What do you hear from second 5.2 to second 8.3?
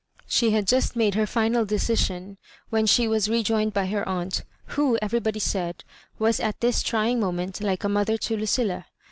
said, was at this trying moment like a mothm*